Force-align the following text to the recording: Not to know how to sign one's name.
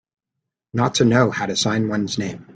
Not 0.73 0.95
to 0.95 1.05
know 1.05 1.29
how 1.29 1.45
to 1.45 1.55
sign 1.55 1.87
one's 1.87 2.17
name. 2.17 2.47